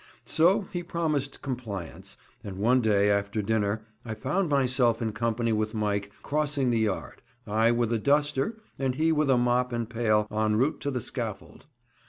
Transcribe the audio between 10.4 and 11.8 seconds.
route to the scaffold.